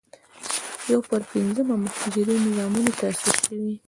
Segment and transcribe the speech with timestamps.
[0.91, 3.73] یو پر پينځمه مهاجرینو زامنو تاسیس شوې.